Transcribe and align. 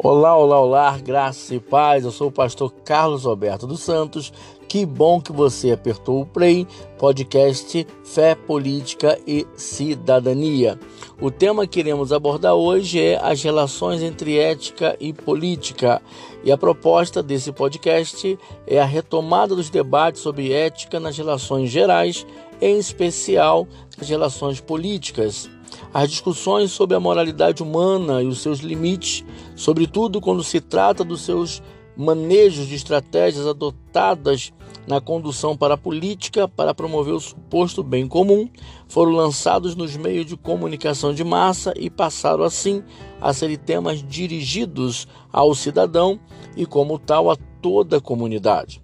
Olá, 0.00 0.36
olá, 0.36 0.60
olá, 0.60 0.96
graça 0.96 1.56
e 1.56 1.58
paz. 1.58 2.04
Eu 2.04 2.12
sou 2.12 2.28
o 2.28 2.32
pastor 2.32 2.72
Carlos 2.84 3.26
Alberto 3.26 3.66
dos 3.66 3.80
Santos. 3.80 4.32
Que 4.68 4.86
bom 4.86 5.20
que 5.20 5.32
você 5.32 5.72
apertou 5.72 6.20
o 6.20 6.26
play, 6.26 6.64
podcast 6.96 7.84
Fé, 8.04 8.36
Política 8.36 9.18
e 9.26 9.44
Cidadania. 9.56 10.78
O 11.20 11.32
tema 11.32 11.66
que 11.66 11.80
iremos 11.80 12.12
abordar 12.12 12.54
hoje 12.54 13.00
é 13.00 13.18
as 13.20 13.42
relações 13.42 14.00
entre 14.00 14.38
ética 14.38 14.96
e 15.00 15.12
política. 15.12 16.00
E 16.44 16.52
a 16.52 16.56
proposta 16.56 17.20
desse 17.20 17.50
podcast 17.50 18.38
é 18.68 18.80
a 18.80 18.84
retomada 18.84 19.56
dos 19.56 19.68
debates 19.68 20.22
sobre 20.22 20.52
ética 20.52 21.00
nas 21.00 21.18
relações 21.18 21.70
gerais, 21.70 22.24
em 22.60 22.78
especial 22.78 23.66
nas 23.98 24.08
relações 24.08 24.60
políticas 24.60 25.50
as 25.92 26.10
discussões 26.10 26.70
sobre 26.70 26.96
a 26.96 27.00
moralidade 27.00 27.62
humana 27.62 28.22
e 28.22 28.26
os 28.26 28.40
seus 28.40 28.60
limites, 28.60 29.24
sobretudo 29.56 30.20
quando 30.20 30.44
se 30.44 30.60
trata 30.60 31.02
dos 31.02 31.22
seus 31.22 31.62
manejos 31.96 32.66
de 32.66 32.74
estratégias 32.74 33.46
adotadas 33.46 34.52
na 34.86 35.00
condução 35.00 35.56
para 35.56 35.74
a 35.74 35.78
política 35.78 36.46
para 36.46 36.72
promover 36.72 37.12
o 37.12 37.20
suposto 37.20 37.82
bem 37.82 38.06
comum, 38.06 38.48
foram 38.86 39.12
lançados 39.12 39.74
nos 39.74 39.96
meios 39.96 40.24
de 40.24 40.36
comunicação 40.36 41.12
de 41.12 41.24
massa 41.24 41.74
e 41.76 41.90
passaram 41.90 42.44
assim 42.44 42.82
a 43.20 43.32
serem 43.32 43.56
temas 43.56 44.02
dirigidos 44.02 45.08
ao 45.32 45.54
cidadão 45.54 46.20
e, 46.56 46.64
como 46.64 46.98
tal, 46.98 47.30
a 47.30 47.36
toda 47.60 47.96
a 47.96 48.00
comunidade. 48.00 48.80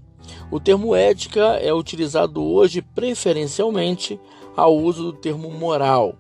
O 0.51 0.59
termo 0.59 0.95
ética 0.95 1.59
é 1.61 1.73
utilizado 1.73 2.43
hoje 2.43 2.83
preferencialmente 2.83 4.19
ao 4.57 4.77
uso 4.77 5.05
do 5.05 5.13
termo 5.13 5.51
moral 5.51 6.17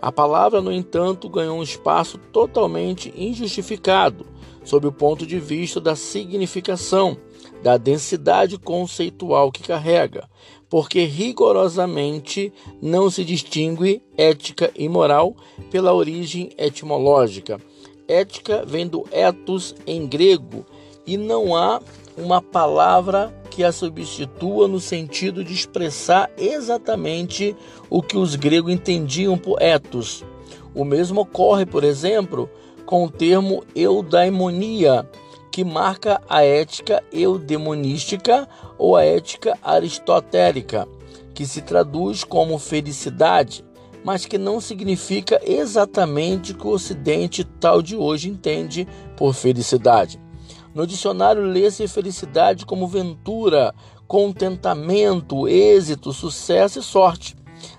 a 0.00 0.10
palavra, 0.12 0.60
no 0.60 0.72
entanto, 0.72 1.28
ganhou 1.28 1.58
um 1.58 1.62
espaço 1.62 2.18
totalmente 2.32 3.12
injustificado, 3.16 4.26
sob 4.64 4.86
o 4.86 4.92
ponto 4.92 5.26
de 5.26 5.38
vista 5.38 5.80
da 5.80 5.96
significação, 5.96 7.16
da 7.62 7.76
densidade 7.76 8.58
conceitual 8.58 9.50
que 9.50 9.62
carrega, 9.62 10.28
porque 10.68 11.04
rigorosamente 11.04 12.52
não 12.80 13.10
se 13.10 13.24
distingue 13.24 14.02
ética 14.16 14.70
e 14.76 14.88
moral 14.88 15.34
pela 15.70 15.94
origem 15.94 16.50
etimológica. 16.58 17.58
Ética 18.06 18.64
vem 18.66 18.86
do 18.86 19.06
ethos 19.10 19.74
em 19.86 20.06
grego 20.06 20.64
e 21.06 21.16
não 21.16 21.56
há 21.56 21.80
uma 22.16 22.42
palavra 22.42 23.34
que 23.58 23.64
a 23.64 23.72
substitua 23.72 24.68
no 24.68 24.78
sentido 24.78 25.42
de 25.42 25.52
expressar 25.52 26.30
exatamente 26.38 27.56
o 27.90 28.00
que 28.00 28.16
os 28.16 28.36
gregos 28.36 28.72
entendiam 28.72 29.36
por 29.36 29.60
ethos. 29.60 30.24
O 30.72 30.84
mesmo 30.84 31.22
ocorre, 31.22 31.66
por 31.66 31.82
exemplo, 31.82 32.48
com 32.86 33.04
o 33.04 33.10
termo 33.10 33.64
eudaimonia, 33.74 35.10
que 35.50 35.64
marca 35.64 36.22
a 36.28 36.44
ética 36.44 37.02
eudemonística 37.12 38.48
ou 38.78 38.94
a 38.94 39.04
ética 39.04 39.58
aristotélica, 39.60 40.86
que 41.34 41.44
se 41.44 41.60
traduz 41.60 42.22
como 42.22 42.60
felicidade, 42.60 43.64
mas 44.04 44.24
que 44.24 44.38
não 44.38 44.60
significa 44.60 45.40
exatamente 45.44 46.52
o 46.52 46.54
que 46.54 46.64
o 46.64 46.70
Ocidente 46.70 47.42
tal 47.42 47.82
de 47.82 47.96
hoje 47.96 48.28
entende 48.28 48.86
por 49.16 49.34
felicidade. 49.34 50.27
No 50.74 50.86
dicionário 50.86 51.42
lê-se 51.42 51.88
felicidade 51.88 52.66
como 52.66 52.86
ventura, 52.86 53.74
contentamento, 54.06 55.48
êxito, 55.48 56.12
sucesso 56.12 56.78
e 56.78 56.82
sorte. 56.82 57.36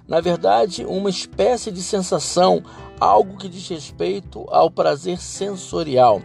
Na 0.08 0.20
verdade, 0.20 0.86
uma 0.86 1.09
espécie 1.09 1.72
de 1.72 1.81
sensação, 1.81 2.64
algo 3.00 3.38
que 3.38 3.48
diz 3.48 3.68
respeito 3.70 4.46
ao 4.50 4.70
prazer 4.70 5.20
sensorial. 5.20 6.22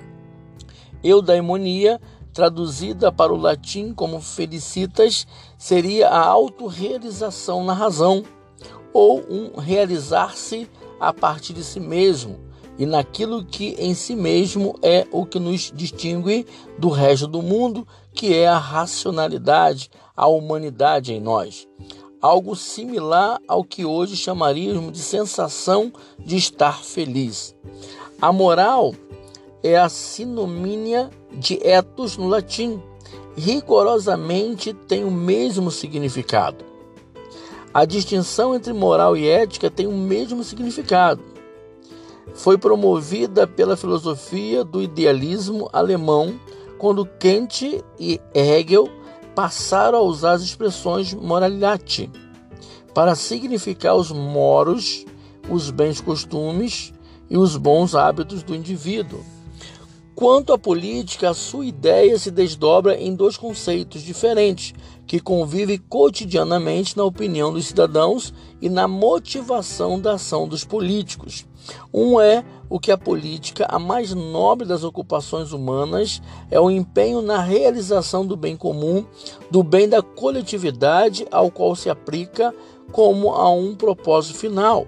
Eudaimonia, 1.03 2.01
traduzida 2.33 3.13
para 3.13 3.33
o 3.33 3.37
latim 3.37 3.93
como 3.93 4.21
felicitas, 4.21 5.27
seria 5.57 6.09
a 6.09 6.27
autorrealização 6.27 7.63
na 7.63 7.75
razão, 7.75 8.25
ou 8.93 9.21
um 9.31 9.61
realizar-se 9.61 10.69
a 10.99 11.13
partir 11.13 11.53
de 11.53 11.63
si 11.63 11.79
mesmo, 11.79 12.41
e 12.79 12.87
naquilo 12.87 13.45
que 13.45 13.77
em 13.79 13.95
si 13.95 14.17
mesmo 14.17 14.77
é 14.83 15.07
o 15.13 15.25
que 15.25 15.39
nos 15.39 15.73
distingue 15.75 16.47
do 16.79 16.89
resto 16.89 17.27
do 17.27 17.41
mundo, 17.41 17.87
que 18.13 18.35
é 18.35 18.49
a 18.49 18.59
racionalidade, 18.59 19.91
a 20.17 20.27
humanidade 20.27 21.13
em 21.13 21.21
nós. 21.21 21.69
Algo 22.21 22.57
similar 22.57 23.39
ao 23.47 23.63
que 23.63 23.85
hoje 23.85 24.17
chamaríamos 24.17 24.93
de 24.93 24.99
sensação 24.99 25.93
de 26.19 26.37
estar 26.37 26.83
feliz. 26.83 27.55
A 28.21 28.33
moral 28.33 28.95
é 29.63 29.77
a 29.77 29.89
sinomínia 29.89 31.11
de 31.33 31.61
ethos 31.63 32.17
no 32.17 32.27
latim. 32.27 32.83
Rigorosamente 33.37 34.73
tem 34.73 35.05
o 35.05 35.11
mesmo 35.11 35.71
significado. 35.71 36.65
A 37.73 37.85
distinção 37.85 38.55
entre 38.55 38.73
moral 38.73 39.17
e 39.17 39.29
ética 39.29 39.71
tem 39.71 39.87
o 39.87 39.93
mesmo 39.93 40.43
significado 40.45 41.34
foi 42.33 42.57
promovida 42.57 43.47
pela 43.47 43.77
filosofia 43.77 44.65
do 44.65 44.81
idealismo 44.81 45.69
alemão 45.73 46.39
quando 46.79 47.07
Kant 47.07 47.85
e 47.99 48.21
Hegel 48.33 48.89
passaram 49.35 49.99
a 49.99 50.03
usar 50.03 50.33
as 50.33 50.43
expressões 50.43 51.13
moralidade 51.13 52.11
para 52.95 53.15
significar 53.15 53.97
os 53.97 54.11
moros, 54.13 55.05
os 55.51 55.71
bens 55.71 56.01
costumes 56.01 56.93
e 57.29 57.37
os 57.37 57.57
bons 57.57 57.95
hábitos 57.95 58.43
do 58.43 58.55
indivíduo. 58.55 59.25
Quanto 60.15 60.53
à 60.53 60.59
política, 60.59 61.31
a 61.31 61.35
sua 61.35 61.67
ideia 61.67 62.17
se 62.17 62.31
desdobra 62.31 62.97
em 62.97 63.17
dois 63.17 63.37
conceitos 63.37 64.01
diferentes 64.01 64.73
que 65.09 65.19
convivem 65.19 65.77
cotidianamente 65.77 66.97
na 66.97 67.03
opinião 67.03 67.53
dos 67.53 67.67
cidadãos 67.67 68.33
e 68.63 68.71
na 68.71 68.87
motivação 68.87 69.99
da 69.99 70.13
ação 70.13 70.47
dos 70.47 70.65
políticos. 70.65 71.45
Um 71.93 72.21
é 72.21 72.45
o 72.71 72.79
que 72.79 72.93
a 72.93 72.99
política, 72.99 73.67
a 73.69 73.77
mais 73.77 74.15
nobre 74.15 74.69
das 74.69 74.85
ocupações 74.85 75.53
humanas, 75.53 76.23
é 76.49 76.61
o 76.61 76.71
empenho 76.71 77.21
na 77.21 77.43
realização 77.43 78.25
do 78.25 78.37
bem 78.37 78.57
comum, 78.57 79.05
do 79.51 79.65
bem 79.65 79.89
da 79.89 80.01
coletividade 80.01 81.27
ao 81.29 81.51
qual 81.51 81.75
se 81.75 81.91
aplica 81.91 82.55
como 82.93 83.31
a 83.31 83.51
um 83.51 83.75
propósito 83.75 84.39
final. 84.39 84.87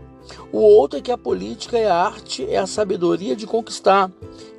O 0.53 0.59
outro 0.59 0.98
é 0.98 1.03
que 1.03 1.12
a 1.12 1.19
política 1.19 1.78
é 1.78 1.87
a 1.87 1.94
arte, 1.94 2.44
é 2.48 2.59
a 2.59 2.66
sabedoria 2.66 3.37
de 3.37 3.47
conquistar 3.47 4.10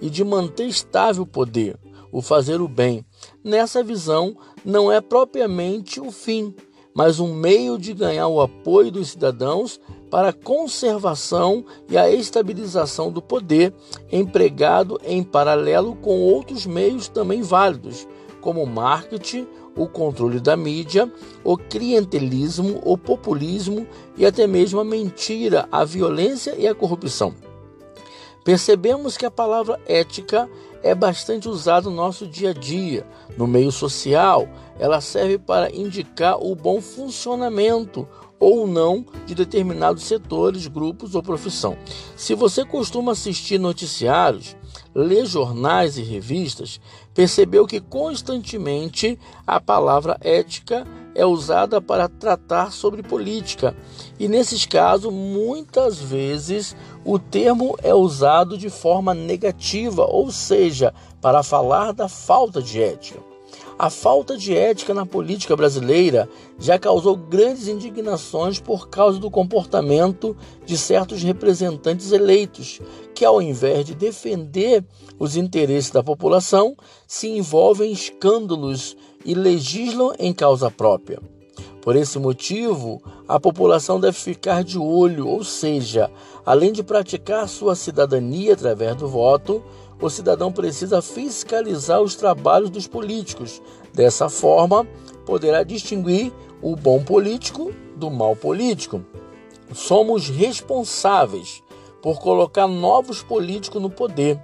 e 0.02 0.10
de 0.10 0.24
manter 0.24 0.68
estável 0.68 1.24
o 1.24 1.28
poder, 1.28 1.78
o 2.12 2.22
fazer 2.22 2.62
o 2.62 2.68
bem. 2.68 3.06
Nessa 3.44 3.84
visão, 3.84 4.36
não 4.64 4.92
é 4.92 5.02
propriamente 5.02 6.00
o 6.00 6.12
fim, 6.12 6.54
mas 6.94 7.20
um 7.20 7.34
meio 7.34 7.78
de 7.78 7.94
ganhar 7.94 8.28
o 8.28 8.42
apoio 8.42 8.92
dos 8.92 9.10
cidadãos 9.10 9.80
para 10.10 10.30
a 10.30 10.34
conservação 10.34 11.64
e 11.90 11.98
a 11.98 12.10
estabilização 12.10 13.12
do 13.12 13.22
poder, 13.22 13.74
empregado 14.12 15.00
em 15.04 15.24
paralelo 15.24 15.96
com 15.96 16.22
outros 16.22 16.66
meios 16.66 17.08
também 17.08 17.42
válidos, 17.42 18.08
como 18.42 18.66
marketing, 18.66 19.48
o 19.78 19.88
controle 19.88 20.40
da 20.40 20.58
mídia, 20.58 21.12
o 21.44 21.58
clientelismo, 21.58 22.82
o 22.84 22.98
populismo 22.98 23.88
e 24.18 24.26
até 24.26 24.48
mesmo 24.48 24.80
a 24.80 24.86
mentira, 24.86 25.68
a 25.72 25.86
violência 25.86 26.56
e 26.58 26.68
a 26.68 26.76
corrupção. 26.76 27.34
Percebemos 28.44 29.18
que 29.18 29.26
a 29.26 29.32
palavra 29.32 29.80
ética 29.86 30.50
é 30.82 30.96
bastante 30.96 31.50
usada 31.50 31.90
no 31.90 31.96
nosso 31.96 32.26
dia 32.26 32.52
a 32.52 32.54
dia, 32.54 33.06
no 33.38 33.46
meio 33.46 33.72
social. 33.72 34.48
Ela 34.80 35.02
serve 35.02 35.38
para 35.38 35.70
indicar 35.76 36.38
o 36.42 36.56
bom 36.56 36.80
funcionamento 36.80 38.08
ou 38.40 38.68
não 38.68 39.06
de 39.26 39.34
determinados 39.34 40.04
setores, 40.04 40.68
grupos 40.68 41.16
ou 41.16 41.24
profissão. 41.24 41.78
Se 42.16 42.34
você 42.36 42.64
costuma 42.64 43.14
assistir 43.14 43.60
noticiários, 43.60 44.56
ler 44.94 45.26
jornais 45.26 45.98
e 45.98 46.02
revistas, 46.02 46.80
percebeu 47.14 47.66
que 47.66 47.80
constantemente 47.80 49.20
a 49.46 49.60
palavra 49.60 50.18
ética 50.22 50.86
é 51.16 51.26
usada 51.26 51.82
para 51.82 52.08
tratar 52.08 52.72
sobre 52.72 53.02
política. 53.02 53.76
E 54.20 54.28
nesses 54.28 54.68
casos, 54.68 55.12
muitas 55.12 56.00
vezes 56.00 56.76
o 57.04 57.18
termo 57.18 57.76
é 57.82 57.94
usado 57.94 58.56
de 58.56 58.70
forma 58.70 59.16
negativa, 59.16 60.06
ou 60.06 60.32
seja, 60.32 60.94
para 61.20 61.42
falar 61.42 61.92
da 61.92 62.08
falta 62.08 62.62
de 62.62 62.82
ética. 62.82 63.27
A 63.80 63.92
falta 63.92 64.36
de 64.36 64.56
ética 64.56 64.92
na 64.92 65.06
política 65.06 65.56
brasileira 65.56 66.28
já 66.58 66.80
causou 66.80 67.16
grandes 67.16 67.68
indignações 67.68 68.60
por 68.60 68.90
causa 68.90 69.20
do 69.20 69.30
comportamento 69.30 70.36
de 70.66 70.76
certos 70.76 71.22
representantes 71.22 72.12
eleitos, 72.12 72.82
que, 73.14 73.24
ao 73.24 73.40
invés 73.40 73.86
de 73.86 73.94
defender 73.94 74.84
os 75.20 75.36
interesses 75.36 75.92
da 75.92 76.02
população, 76.02 76.76
se 77.06 77.28
envolvem 77.28 77.92
em 77.92 77.94
escândalos 77.94 78.98
e 79.24 79.36
legislam 79.36 80.12
em 80.18 80.34
causa 80.34 80.72
própria. 80.72 81.20
Por 81.80 81.96
esse 81.96 82.18
motivo, 82.18 83.00
a 83.28 83.40
população 83.40 84.00
deve 84.00 84.18
ficar 84.18 84.64
de 84.64 84.80
olho, 84.80 85.28
ou 85.28 85.44
seja, 85.44 86.10
além 86.44 86.72
de 86.72 86.82
praticar 86.82 87.48
sua 87.48 87.76
cidadania 87.76 88.54
através 88.54 88.96
do 88.96 89.08
voto, 89.08 89.64
o 90.00 90.10
cidadão 90.10 90.52
precisa 90.52 91.02
fiscalizar 91.02 92.02
os 92.02 92.16
trabalhos 92.16 92.70
dos 92.70 92.88
políticos. 92.88 93.62
Dessa 93.94 94.30
forma, 94.30 94.88
poderá 95.26 95.64
distinguir 95.64 96.32
o 96.62 96.76
bom 96.76 97.04
político 97.04 97.74
do 97.96 98.10
mal 98.10 98.36
político. 98.36 99.04
Somos 99.74 100.30
responsáveis 100.30 101.64
por 102.02 102.20
colocar 102.20 102.68
novos 102.68 103.22
políticos 103.24 103.82
no 103.82 103.90
poder. 103.90 104.40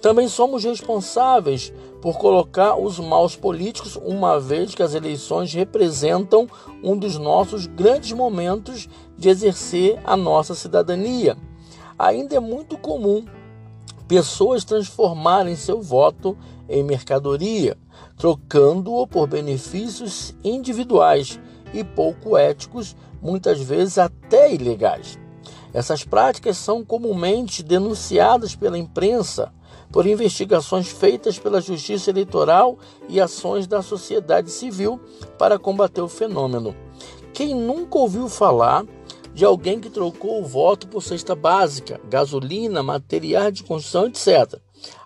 Também 0.00 0.26
somos 0.26 0.64
responsáveis 0.64 1.72
por 2.00 2.18
colocar 2.18 2.76
os 2.76 2.98
maus 2.98 3.36
políticos, 3.36 3.96
uma 3.96 4.40
vez 4.40 4.74
que 4.74 4.82
as 4.82 4.94
eleições 4.94 5.52
representam 5.52 6.48
um 6.82 6.96
dos 6.96 7.18
nossos 7.18 7.66
grandes 7.66 8.12
momentos 8.12 8.88
de 9.16 9.28
exercer 9.28 9.98
a 10.04 10.16
nossa 10.16 10.54
cidadania. 10.54 11.36
Ainda 11.98 12.36
é 12.36 12.40
muito 12.40 12.76
comum 12.76 13.24
pessoas 14.08 14.64
transformarem 14.64 15.56
seu 15.56 15.80
voto 15.80 16.36
em 16.68 16.82
mercadoria, 16.82 17.76
trocando-o 18.16 19.06
por 19.06 19.26
benefícios 19.26 20.34
individuais 20.42 21.40
e 21.72 21.82
pouco 21.84 22.36
éticos, 22.36 22.96
muitas 23.20 23.60
vezes 23.60 23.98
até 23.98 24.52
ilegais. 24.52 25.18
Essas 25.72 26.04
práticas 26.04 26.56
são 26.56 26.84
comumente 26.84 27.62
denunciadas 27.62 28.54
pela 28.54 28.78
imprensa 28.78 29.52
por 29.92 30.06
investigações 30.06 30.88
feitas 30.88 31.38
pela 31.38 31.60
Justiça 31.60 32.10
Eleitoral 32.10 32.78
e 33.08 33.20
ações 33.20 33.66
da 33.66 33.82
sociedade 33.82 34.50
civil 34.50 35.00
para 35.38 35.58
combater 35.58 36.00
o 36.00 36.08
fenômeno. 36.08 36.74
Quem 37.32 37.54
nunca 37.54 37.98
ouviu 37.98 38.28
falar 38.28 38.84
de 39.36 39.44
alguém 39.44 39.78
que 39.78 39.90
trocou 39.90 40.40
o 40.40 40.46
voto 40.46 40.88
por 40.88 41.02
cesta 41.02 41.34
básica, 41.34 42.00
gasolina, 42.08 42.82
material 42.82 43.50
de 43.50 43.62
construção, 43.62 44.06
etc. 44.06 44.58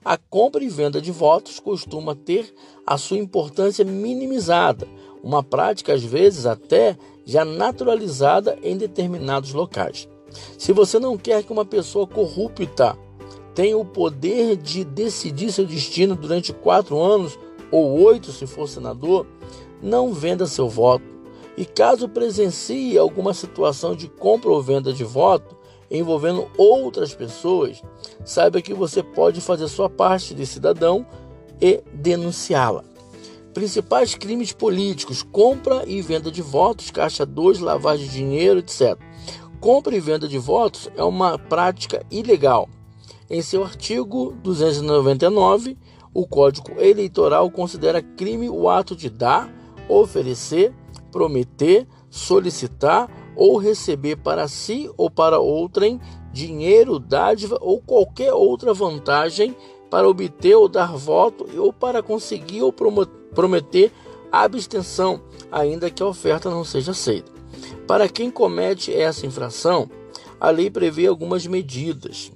A 0.04 0.16
compra 0.16 0.62
e 0.62 0.68
venda 0.68 1.00
de 1.00 1.10
votos 1.10 1.58
costuma 1.58 2.14
ter 2.14 2.54
a 2.86 2.96
sua 2.96 3.18
importância 3.18 3.84
minimizada, 3.84 4.86
uma 5.20 5.42
prática 5.42 5.92
às 5.92 6.04
vezes 6.04 6.46
até 6.46 6.96
já 7.26 7.44
naturalizada 7.44 8.56
em 8.62 8.76
determinados 8.76 9.52
locais. 9.52 10.08
Se 10.56 10.72
você 10.72 11.00
não 11.00 11.18
quer 11.18 11.42
que 11.42 11.52
uma 11.52 11.64
pessoa 11.64 12.06
corrupta 12.06 12.96
tenha 13.52 13.76
o 13.76 13.84
poder 13.84 14.56
de 14.56 14.84
decidir 14.84 15.50
seu 15.50 15.66
destino 15.66 16.14
durante 16.14 16.52
quatro 16.52 17.02
anos 17.02 17.36
ou 17.72 18.00
oito, 18.04 18.30
se 18.30 18.46
for 18.46 18.68
senador, 18.68 19.26
não 19.82 20.12
venda 20.12 20.46
seu 20.46 20.68
voto. 20.68 21.19
E 21.56 21.64
caso 21.64 22.08
presencie 22.08 22.96
alguma 22.96 23.34
situação 23.34 23.94
de 23.94 24.08
compra 24.08 24.50
ou 24.50 24.62
venda 24.62 24.92
de 24.92 25.04
voto 25.04 25.58
envolvendo 25.90 26.48
outras 26.56 27.12
pessoas, 27.12 27.82
saiba 28.24 28.62
que 28.62 28.72
você 28.72 29.02
pode 29.02 29.40
fazer 29.40 29.66
sua 29.68 29.90
parte 29.90 30.34
de 30.34 30.46
cidadão 30.46 31.04
e 31.60 31.82
denunciá-la. 31.92 32.84
Principais 33.52 34.14
crimes 34.14 34.52
políticos: 34.52 35.22
compra 35.22 35.82
e 35.86 36.00
venda 36.00 36.30
de 36.30 36.40
votos, 36.40 36.90
caixa 36.90 37.26
2, 37.26 37.58
lavagem 37.58 38.06
de 38.06 38.12
dinheiro, 38.12 38.60
etc. 38.60 38.96
Compra 39.60 39.94
e 39.94 40.00
venda 40.00 40.28
de 40.28 40.38
votos 40.38 40.88
é 40.96 41.02
uma 41.02 41.38
prática 41.38 42.04
ilegal. 42.10 42.68
Em 43.28 43.42
seu 43.42 43.64
artigo 43.64 44.32
299, 44.42 45.76
o 46.14 46.26
Código 46.26 46.80
Eleitoral 46.80 47.50
considera 47.50 48.02
crime 48.02 48.48
o 48.48 48.68
ato 48.68 48.96
de 48.96 49.10
dar, 49.10 49.52
oferecer, 49.88 50.72
prometer, 51.10 51.86
solicitar 52.08 53.10
ou 53.36 53.56
receber 53.56 54.16
para 54.16 54.48
si 54.48 54.90
ou 54.96 55.10
para 55.10 55.38
outrem 55.38 56.00
dinheiro, 56.32 56.98
dádiva 56.98 57.58
ou 57.60 57.80
qualquer 57.80 58.32
outra 58.32 58.72
vantagem 58.72 59.56
para 59.90 60.08
obter 60.08 60.54
ou 60.54 60.68
dar 60.68 60.96
voto 60.96 61.46
ou 61.58 61.72
para 61.72 62.02
conseguir 62.02 62.62
ou 62.62 62.72
prometer 62.72 63.92
abstenção, 64.30 65.20
ainda 65.50 65.90
que 65.90 66.02
a 66.02 66.06
oferta 66.06 66.48
não 66.48 66.64
seja 66.64 66.92
aceita. 66.92 67.32
Para 67.86 68.08
quem 68.08 68.30
comete 68.30 68.94
essa 68.94 69.26
infração, 69.26 69.90
a 70.38 70.50
lei 70.50 70.70
prevê 70.70 71.06
algumas 71.06 71.46
medidas. 71.46 72.30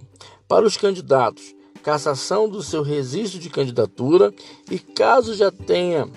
Para 0.49 0.67
os 0.67 0.77
candidatos, 0.77 1.55
cassação 1.83 2.49
do 2.49 2.63
seu 2.63 2.83
registro 2.83 3.39
de 3.39 3.49
candidatura 3.49 4.35
e 4.71 4.79
caso 4.79 5.35
já 5.35 5.51
tenha 5.51 6.09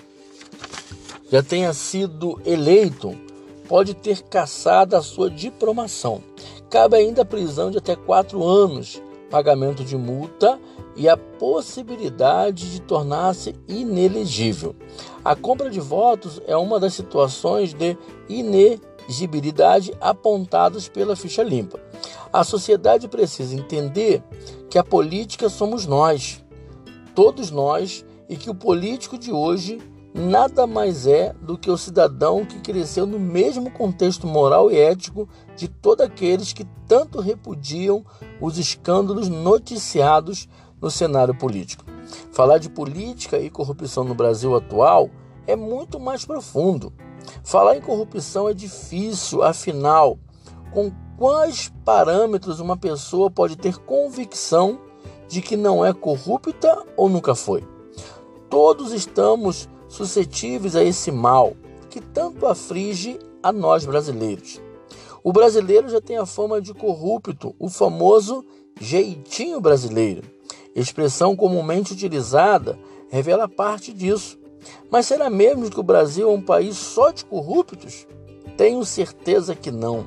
já 1.30 1.42
tenha 1.42 1.72
sido 1.72 2.40
eleito, 2.44 3.14
pode 3.68 3.94
ter 3.94 4.22
cassado 4.22 4.96
a 4.96 5.02
sua 5.02 5.30
diplomação. 5.30 6.22
Cabe 6.70 6.96
ainda 6.96 7.22
a 7.22 7.24
prisão 7.24 7.70
de 7.70 7.78
até 7.78 7.94
quatro 7.94 8.42
anos, 8.44 9.00
pagamento 9.30 9.84
de 9.84 9.96
multa 9.96 10.58
e 10.96 11.08
a 11.08 11.16
possibilidade 11.16 12.72
de 12.72 12.80
tornar-se 12.80 13.54
inelegível. 13.68 14.74
A 15.24 15.36
compra 15.36 15.70
de 15.70 15.80
votos 15.80 16.40
é 16.46 16.56
uma 16.56 16.80
das 16.80 16.94
situações 16.94 17.74
de 17.74 17.96
inegibilidade 18.28 19.92
apontadas 20.00 20.88
pela 20.88 21.14
ficha 21.14 21.42
limpa. 21.42 21.78
A 22.32 22.42
sociedade 22.42 23.06
precisa 23.06 23.54
entender 23.54 24.22
que 24.70 24.78
a 24.78 24.84
política 24.84 25.48
somos 25.48 25.86
nós, 25.86 26.42
todos 27.14 27.50
nós, 27.50 28.04
e 28.28 28.36
que 28.36 28.50
o 28.50 28.54
político 28.54 29.16
de 29.18 29.32
hoje 29.32 29.78
nada 30.14 30.66
mais 30.66 31.06
é 31.06 31.32
do 31.40 31.56
que 31.56 31.70
o 31.70 31.78
cidadão 31.78 32.44
que 32.44 32.60
cresceu 32.60 33.06
no 33.06 33.18
mesmo 33.18 33.70
contexto 33.70 34.26
moral 34.26 34.70
e 34.70 34.78
ético 34.78 35.28
de 35.56 35.68
todos 35.68 36.04
aqueles 36.04 36.52
que 36.52 36.64
tanto 36.86 37.20
repudiam 37.20 38.04
os 38.40 38.58
escândalos 38.58 39.28
noticiados 39.28 40.48
no 40.80 40.90
cenário 40.90 41.34
político. 41.34 41.84
Falar 42.32 42.58
de 42.58 42.70
política 42.70 43.38
e 43.38 43.50
corrupção 43.50 44.04
no 44.04 44.14
Brasil 44.14 44.54
atual 44.56 45.10
é 45.46 45.54
muito 45.54 46.00
mais 46.00 46.24
profundo. 46.24 46.92
Falar 47.42 47.76
em 47.76 47.80
corrupção 47.80 48.48
é 48.48 48.54
difícil, 48.54 49.42
afinal, 49.42 50.18
com 50.72 50.90
quais 51.16 51.72
parâmetros 51.84 52.60
uma 52.60 52.76
pessoa 52.76 53.30
pode 53.30 53.56
ter 53.56 53.76
convicção 53.76 54.80
de 55.28 55.42
que 55.42 55.56
não 55.56 55.84
é 55.84 55.92
corrupta 55.92 56.84
ou 56.96 57.08
nunca 57.08 57.34
foi? 57.34 57.66
Todos 58.48 58.92
estamos 58.92 59.68
suscetíveis 59.88 60.76
a 60.76 60.84
esse 60.84 61.10
mal 61.10 61.56
que 61.90 62.00
tanto 62.00 62.46
aflige 62.46 63.18
a 63.42 63.52
nós 63.52 63.84
brasileiros. 63.84 64.60
O 65.22 65.32
brasileiro 65.32 65.88
já 65.88 66.00
tem 66.00 66.16
a 66.16 66.26
fama 66.26 66.60
de 66.60 66.72
corrupto, 66.72 67.54
o 67.58 67.68
famoso 67.68 68.44
jeitinho 68.80 69.60
brasileiro. 69.60 70.22
Expressão 70.74 71.34
comumente 71.34 71.92
utilizada 71.92 72.78
revela 73.10 73.48
parte 73.48 73.92
disso. 73.92 74.38
Mas 74.90 75.06
será 75.06 75.30
mesmo 75.30 75.70
que 75.70 75.80
o 75.80 75.84
Brasil 75.84 76.28
é 76.28 76.32
um 76.32 76.42
país 76.42 76.76
só 76.76 77.10
de 77.10 77.24
corruptos? 77.24 78.06
Tenho 78.56 78.84
certeza 78.84 79.54
que 79.54 79.70
não. 79.70 80.06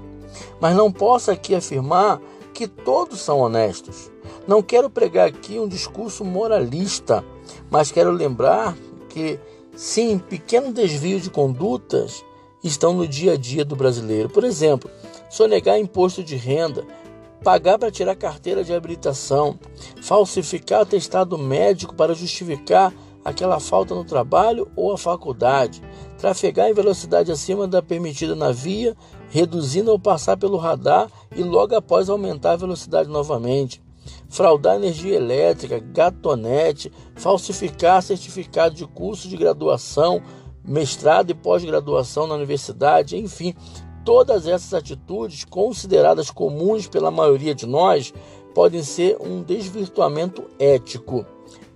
Mas 0.59 0.75
não 0.75 0.91
posso 0.91 1.31
aqui 1.31 1.55
afirmar 1.55 2.21
que 2.53 2.67
todos 2.67 3.21
são 3.21 3.39
honestos. 3.39 4.11
Não 4.47 4.61
quero 4.61 4.89
pregar 4.89 5.27
aqui 5.27 5.59
um 5.59 5.67
discurso 5.67 6.23
moralista, 6.23 7.23
mas 7.69 7.91
quero 7.91 8.11
lembrar 8.11 8.75
que 9.09 9.39
Sim, 9.75 10.19
pequenos 10.19 10.73
desvios 10.73 11.23
de 11.23 11.29
condutas 11.29 12.23
estão 12.63 12.93
no 12.93 13.07
dia 13.07 13.33
a 13.33 13.37
dia 13.37 13.63
do 13.63 13.75
brasileiro. 13.75 14.29
Por 14.29 14.43
exemplo, 14.43 14.89
sonegar 15.29 15.79
imposto 15.79 16.23
de 16.23 16.35
renda, 16.35 16.85
pagar 17.43 17.79
para 17.79 17.89
tirar 17.89 18.15
carteira 18.15 18.63
de 18.63 18.73
habilitação, 18.73 19.57
falsificar 20.01 20.81
atestado 20.81 21.37
médico 21.37 21.95
para 21.95 22.13
justificar 22.13 22.93
aquela 23.23 23.59
falta 23.59 23.95
no 23.95 24.03
trabalho 24.03 24.69
ou 24.75 24.91
a 24.91 24.97
faculdade, 24.97 25.81
trafegar 26.17 26.69
em 26.69 26.73
velocidade 26.73 27.31
acima 27.31 27.67
da 27.67 27.81
permitida 27.81 28.35
na 28.35 28.51
via, 28.51 28.95
reduzindo 29.29 29.89
ao 29.89 29.99
passar 29.99 30.35
pelo 30.37 30.57
radar 30.57 31.09
e 31.35 31.43
logo 31.43 31.75
após 31.75 32.09
aumentar 32.09 32.53
a 32.53 32.57
velocidade 32.57 33.09
novamente 33.09 33.81
fraudar 34.31 34.77
energia 34.77 35.17
elétrica, 35.17 35.77
gatonete, 35.77 36.91
falsificar 37.15 38.01
certificado 38.01 38.73
de 38.73 38.87
curso 38.87 39.27
de 39.27 39.35
graduação, 39.35 40.23
mestrado 40.65 41.31
e 41.31 41.35
pós-graduação 41.35 42.25
na 42.25 42.35
universidade, 42.35 43.17
enfim, 43.17 43.53
todas 44.05 44.47
essas 44.47 44.73
atitudes 44.73 45.43
consideradas 45.43 46.31
comuns 46.31 46.87
pela 46.87 47.11
maioria 47.11 47.53
de 47.53 47.67
nós 47.67 48.13
podem 48.55 48.81
ser 48.81 49.17
um 49.19 49.43
desvirtuamento 49.43 50.45
ético. 50.57 51.25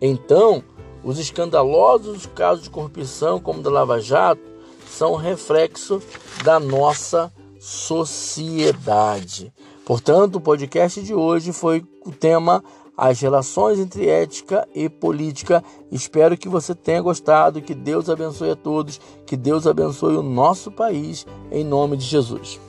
Então, 0.01 0.63
os 1.03 1.19
escandalosos 1.19 2.25
casos 2.25 2.63
de 2.63 2.69
corrupção, 2.69 3.39
como 3.39 3.59
o 3.59 3.63
da 3.63 3.69
Lava 3.69 4.00
Jato, 4.00 4.41
são 4.89 5.15
reflexo 5.15 6.01
da 6.43 6.57
nossa 6.59 7.31
sociedade. 7.59 9.51
Portanto, 9.86 10.38
o 10.38 10.42
podcast 10.42 11.01
de 11.01 11.13
hoje 11.13 11.54
foi 11.54 11.86
o 12.06 12.12
tema 12.12 12.63
as 12.98 13.20
relações 13.20 13.80
entre 13.80 14.08
ética 14.08 14.68
e 14.74 14.89
política. 14.89 15.63
Espero 15.92 16.38
que 16.38 16.48
você 16.48 16.74
tenha 16.74 17.01
gostado, 17.01 17.62
que 17.62 17.74
Deus 17.74 18.10
abençoe 18.10 18.51
a 18.51 18.56
todos, 18.56 19.00
que 19.25 19.36
Deus 19.36 19.68
abençoe 19.68 20.15
o 20.15 20.24
nosso 20.24 20.72
país, 20.72 21.25
em 21.51 21.63
nome 21.63 21.98
de 21.98 22.06
Jesus. 22.06 22.60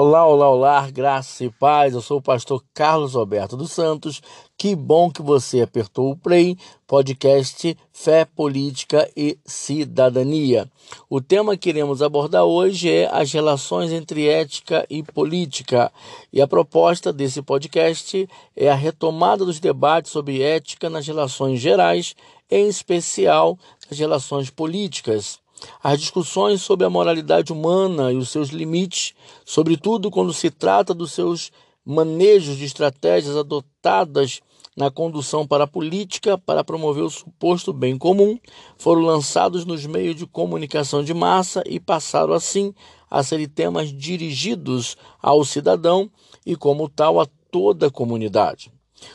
Olá, 0.00 0.24
olá, 0.24 0.48
olá, 0.48 0.90
graça 0.92 1.44
e 1.44 1.50
paz. 1.50 1.92
Eu 1.92 2.00
sou 2.00 2.18
o 2.18 2.22
pastor 2.22 2.64
Carlos 2.72 3.16
Alberto 3.16 3.56
dos 3.56 3.72
Santos. 3.72 4.22
Que 4.56 4.76
bom 4.76 5.10
que 5.10 5.20
você 5.20 5.60
apertou 5.60 6.12
o 6.12 6.16
play, 6.16 6.56
podcast 6.86 7.76
Fé, 7.92 8.24
Política 8.24 9.10
e 9.16 9.36
Cidadania. 9.44 10.70
O 11.10 11.20
tema 11.20 11.56
que 11.56 11.68
iremos 11.68 12.00
abordar 12.00 12.44
hoje 12.44 12.88
é 12.88 13.10
as 13.12 13.32
relações 13.32 13.90
entre 13.90 14.28
ética 14.28 14.86
e 14.88 15.02
política. 15.02 15.90
E 16.32 16.40
a 16.40 16.46
proposta 16.46 17.12
desse 17.12 17.42
podcast 17.42 18.28
é 18.54 18.70
a 18.70 18.76
retomada 18.76 19.44
dos 19.44 19.58
debates 19.58 20.12
sobre 20.12 20.40
ética 20.40 20.88
nas 20.88 21.08
relações 21.08 21.58
gerais, 21.58 22.14
em 22.48 22.68
especial 22.68 23.58
nas 23.90 23.98
relações 23.98 24.48
políticas. 24.48 25.40
As 25.82 25.98
discussões 26.00 26.62
sobre 26.62 26.86
a 26.86 26.90
moralidade 26.90 27.52
humana 27.52 28.12
e 28.12 28.16
os 28.16 28.28
seus 28.30 28.48
limites, 28.50 29.14
sobretudo 29.44 30.10
quando 30.10 30.32
se 30.32 30.50
trata 30.50 30.94
dos 30.94 31.12
seus 31.12 31.50
manejos 31.84 32.56
de 32.56 32.64
estratégias 32.64 33.36
adotadas 33.36 34.40
na 34.76 34.90
condução 34.90 35.46
para 35.46 35.64
a 35.64 35.66
política 35.66 36.38
para 36.38 36.62
promover 36.62 37.02
o 37.02 37.10
suposto 37.10 37.72
bem 37.72 37.98
comum, 37.98 38.38
foram 38.76 39.02
lançados 39.02 39.64
nos 39.64 39.84
meios 39.86 40.14
de 40.14 40.26
comunicação 40.26 41.02
de 41.02 41.12
massa 41.12 41.64
e 41.66 41.80
passaram 41.80 42.32
assim 42.32 42.72
a 43.10 43.22
serem 43.22 43.48
temas 43.48 43.92
dirigidos 43.92 44.96
ao 45.20 45.44
cidadão 45.44 46.10
e, 46.44 46.54
como 46.54 46.88
tal, 46.88 47.20
a 47.20 47.26
toda 47.50 47.86
a 47.86 47.90
comunidade. 47.90 48.70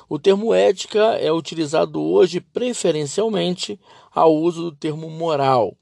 O 0.09 0.17
termo 0.17 0.53
ética 0.53 1.15
é 1.15 1.31
utilizado 1.31 2.01
hoje 2.01 2.41
preferencialmente 2.41 3.79
ao 4.13 4.35
uso 4.35 4.63
do 4.63 4.71
termo 4.75 5.09
moral 5.09 5.77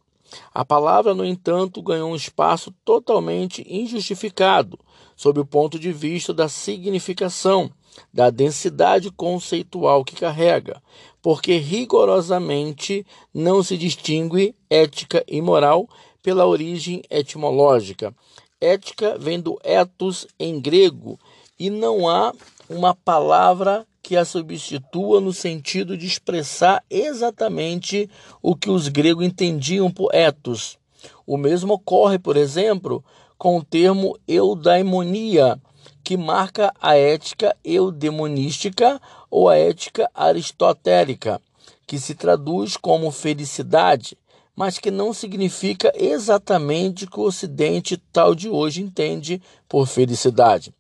a 0.54 0.64
palavra, 0.64 1.14
no 1.14 1.26
entanto, 1.26 1.82
ganhou 1.82 2.12
um 2.12 2.16
espaço 2.16 2.74
totalmente 2.84 3.66
injustificado, 3.68 4.80
sob 5.16 5.40
o 5.40 5.46
ponto 5.46 5.80
de 5.80 5.92
vista 5.92 6.34
da 6.34 6.48
significação, 6.48 7.72
da 8.14 8.30
densidade 8.30 9.12
conceitual 9.12 10.04
que 10.04 10.16
carrega, 10.16 10.82
porque 11.22 11.58
rigorosamente 11.58 13.06
não 13.34 13.62
se 13.62 13.78
distingue 13.78 14.56
ética 14.70 15.24
e 15.28 15.42
moral 15.42 15.88
pela 16.24 16.46
origem 16.46 17.04
etimológica. 17.10 18.16
Ética 18.60 19.18
vem 19.18 19.40
do 19.40 19.60
ethos 19.64 20.28
em 20.40 20.60
grego 20.60 21.20
e 21.60 21.70
não 21.70 22.08
há 22.08 22.34
uma 22.70 22.96
palavra 22.96 23.86
que 24.02 24.18
a 24.18 24.26
substitua 24.26 25.22
no 25.22 25.32
sentido 25.32 25.98
de 25.98 26.06
expressar 26.06 26.84
exatamente 26.90 28.10
o 28.42 28.56
que 28.56 28.70
os 28.70 28.88
gregos 28.88 29.26
entendiam 29.26 29.92
por 29.92 30.14
ethos. 30.14 30.78
O 31.26 31.38
mesmo 31.38 31.74
ocorre, 31.74 32.20
por 32.20 32.36
exemplo, 32.36 33.04
com 33.38 33.58
o 33.58 33.64
termo 33.64 34.18
eudaimonia, 34.28 35.60
que 36.04 36.18
marca 36.18 36.74
a 36.82 36.96
ética 36.98 37.56
eudemonística 37.64 39.02
ou 39.30 39.50
a 39.50 39.58
ética 39.58 40.10
aristotélica, 40.14 41.42
que 41.88 42.00
se 42.00 42.16
traduz 42.16 42.76
como 42.78 43.12
felicidade, 43.12 44.18
mas 44.56 44.78
que 44.78 44.92
não 44.92 45.14
significa 45.14 45.92
exatamente 45.96 47.06
o 47.06 47.10
que 47.10 47.20
o 47.20 47.24
Ocidente 47.24 47.98
tal 48.12 48.36
de 48.36 48.50
hoje 48.50 48.82
entende 48.82 49.42
por 49.68 49.88
felicidade. 49.88 50.74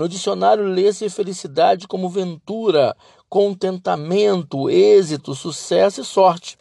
No 0.00 0.08
dicionário 0.08 0.64
lê-se 0.64 1.10
felicidade 1.10 1.86
como 1.86 2.08
ventura, 2.08 2.96
contentamento, 3.28 4.70
êxito, 4.70 5.34
sucesso 5.34 6.00
e 6.00 6.04
sorte. 6.06 6.56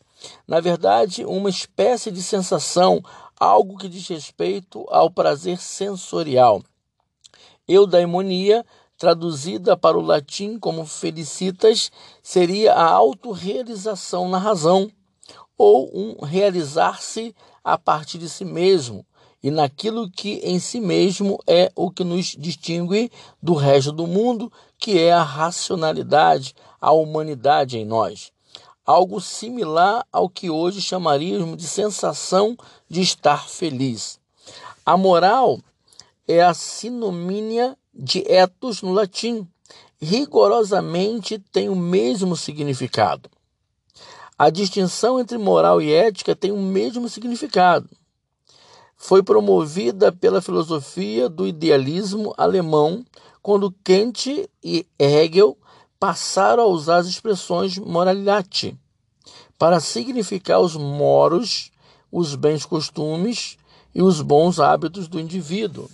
Na 0.45 0.59
verdade, 0.59 1.23
uma 1.23 1.49
espécie 1.49 2.11
de 2.11 2.21
sensação, 2.21 3.01
algo 3.39 3.77
que 3.77 3.87
diz 3.87 4.05
respeito 4.09 4.85
ao 4.89 5.09
prazer 5.09 5.57
sensorial. 5.57 6.61
Eudaimonia, 7.65 8.65
traduzida 8.97 9.77
para 9.77 9.97
o 9.97 10.01
latim 10.01 10.59
como 10.59 10.85
felicitas, 10.85 11.89
seria 12.21 12.73
a 12.73 12.91
autorrealização 12.91 14.27
na 14.27 14.37
razão, 14.37 14.91
ou 15.57 15.89
um 15.97 16.25
realizar-se 16.25 17.33
a 17.63 17.77
partir 17.77 18.17
de 18.17 18.27
si 18.27 18.43
mesmo, 18.43 19.05
e 19.41 19.49
naquilo 19.49 20.09
que 20.09 20.35
em 20.43 20.59
si 20.59 20.79
mesmo 20.79 21.39
é 21.47 21.71
o 21.75 21.89
que 21.89 22.03
nos 22.03 22.35
distingue 22.37 23.11
do 23.41 23.53
resto 23.53 23.91
do 23.91 24.05
mundo, 24.05 24.51
que 24.77 24.99
é 24.99 25.13
a 25.13 25.23
racionalidade, 25.23 26.55
a 26.79 26.91
humanidade 26.91 27.77
em 27.77 27.85
nós. 27.85 28.31
Algo 28.85 29.21
similar 29.21 30.05
ao 30.11 30.27
que 30.29 30.49
hoje 30.49 30.81
chamaríamos 30.81 31.57
de 31.57 31.67
sensação 31.67 32.57
de 32.89 33.01
estar 33.01 33.47
feliz. 33.47 34.19
A 34.85 34.97
moral 34.97 35.59
é 36.27 36.41
a 36.41 36.53
sinomínia 36.53 37.77
de 37.93 38.23
ethos 38.27 38.81
no 38.81 38.91
latim. 38.91 39.47
Rigorosamente 40.01 41.39
tem 41.51 41.69
o 41.69 41.75
mesmo 41.75 42.35
significado. 42.35 43.29
A 44.37 44.49
distinção 44.49 45.19
entre 45.19 45.37
moral 45.37 45.81
e 45.81 45.93
ética 45.93 46.35
tem 46.35 46.51
o 46.51 46.57
mesmo 46.57 47.07
significado 47.09 47.89
foi 49.01 49.23
promovida 49.23 50.11
pela 50.11 50.41
filosofia 50.41 51.29
do 51.29 51.47
idealismo 51.47 52.33
alemão 52.37 53.03
quando 53.41 53.73
Kant 53.81 54.47
e 54.61 54.85
Hegel 54.99 55.57
passaram 55.97 56.63
a 56.63 56.67
usar 56.67 56.97
as 56.97 57.07
expressões 57.07 57.77
moralidade 57.77 58.77
para 59.57 59.79
significar 59.79 60.59
os 60.59 60.75
moros, 60.75 61.71
os 62.11 62.35
bens 62.35 62.65
costumes 62.65 63.57
e 63.95 64.01
os 64.01 64.21
bons 64.21 64.59
hábitos 64.59 65.07
do 65.07 65.17
indivíduo. 65.17 65.89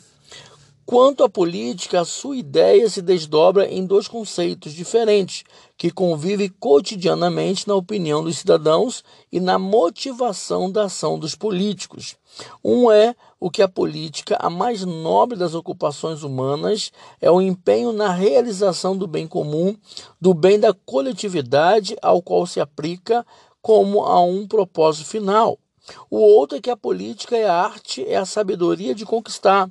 Quanto 0.86 1.24
à 1.24 1.30
política, 1.30 2.02
a 2.02 2.06
sua 2.06 2.38
ideia 2.38 2.88
se 2.88 3.02
desdobra 3.02 3.68
em 3.68 3.84
dois 3.84 4.08
conceitos 4.08 4.72
diferentes 4.72 5.44
que 5.76 5.90
convivem 5.90 6.48
cotidianamente 6.60 7.68
na 7.68 7.74
opinião 7.74 8.24
dos 8.24 8.38
cidadãos 8.38 9.04
e 9.32 9.40
na 9.40 9.58
motivação 9.58 10.72
da 10.72 10.84
ação 10.84 11.18
dos 11.18 11.34
políticos. 11.34 12.16
Um 12.64 12.92
é 12.92 13.16
o 13.40 13.50
que 13.50 13.64
a 13.64 13.68
política, 13.68 14.38
a 14.40 14.48
mais 14.48 14.86
nobre 14.86 15.36
das 15.36 15.56
ocupações 15.56 16.22
humanas, 16.22 16.92
é 17.20 17.32
o 17.32 17.42
empenho 17.42 17.92
na 17.92 18.12
realização 18.12 18.96
do 18.96 19.08
bem 19.08 19.28
comum, 19.28 19.76
do 20.22 20.36
bem 20.36 20.60
da 20.60 20.72
coletividade 20.72 21.98
ao 22.00 22.22
qual 22.22 22.46
se 22.46 22.60
aplica 22.60 23.26
como 23.60 24.04
a 24.04 24.22
um 24.22 24.48
propósito 24.48 25.10
final. 25.10 25.58
O 26.12 26.18
outro 26.18 26.60
é 26.60 26.62
que 26.62 26.70
a 26.70 26.78
política 26.78 27.36
é 27.36 27.48
a 27.48 27.56
arte, 27.56 28.06
é 28.08 28.18
a 28.18 28.26
sabedoria 28.26 28.94
de 28.94 29.04
conquistar 29.04 29.68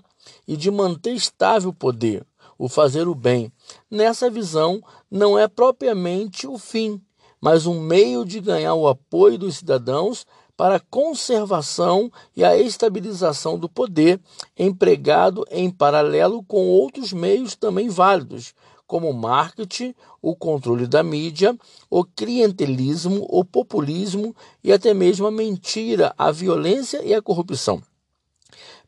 e 0.46 0.56
de 0.56 0.70
manter 0.70 1.14
estável 1.14 1.70
o 1.70 1.74
poder, 1.74 2.26
o 2.58 2.68
fazer 2.68 3.08
o 3.08 3.14
bem. 3.14 3.52
Nessa 3.90 4.30
visão, 4.30 4.82
não 5.10 5.38
é 5.38 5.48
propriamente 5.48 6.46
o 6.46 6.58
fim, 6.58 7.00
mas 7.40 7.66
um 7.66 7.80
meio 7.80 8.24
de 8.24 8.40
ganhar 8.40 8.74
o 8.74 8.88
apoio 8.88 9.38
dos 9.38 9.56
cidadãos 9.56 10.26
para 10.56 10.76
a 10.76 10.80
conservação 10.80 12.10
e 12.36 12.44
a 12.44 12.56
estabilização 12.56 13.58
do 13.58 13.68
poder, 13.68 14.20
empregado 14.56 15.44
em 15.50 15.70
paralelo 15.70 16.42
com 16.44 16.68
outros 16.68 17.12
meios 17.12 17.56
também 17.56 17.88
válidos, 17.88 18.54
como 18.86 19.10
o 19.10 19.14
marketing, 19.14 19.94
o 20.22 20.36
controle 20.36 20.86
da 20.86 21.02
mídia, 21.02 21.56
o 21.90 22.04
clientelismo, 22.04 23.26
o 23.28 23.44
populismo 23.44 24.34
e 24.62 24.72
até 24.72 24.94
mesmo 24.94 25.26
a 25.26 25.30
mentira, 25.30 26.14
a 26.16 26.30
violência 26.30 27.02
e 27.04 27.12
a 27.12 27.22
corrupção. 27.22 27.82